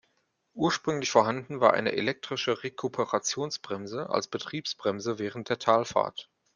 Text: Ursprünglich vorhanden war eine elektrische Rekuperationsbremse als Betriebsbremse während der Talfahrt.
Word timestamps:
Ursprünglich 0.55 1.11
vorhanden 1.11 1.59
war 1.59 1.75
eine 1.75 1.91
elektrische 1.91 2.63
Rekuperationsbremse 2.63 4.09
als 4.09 4.27
Betriebsbremse 4.27 5.19
während 5.19 5.49
der 5.49 5.59
Talfahrt. 5.59 6.31